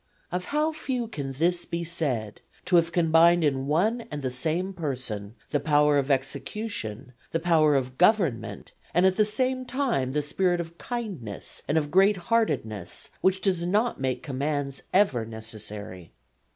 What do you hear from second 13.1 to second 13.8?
which does